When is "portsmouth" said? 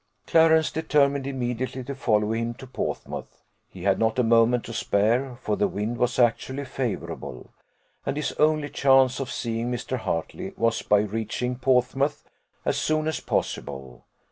2.65-3.43, 11.55-12.27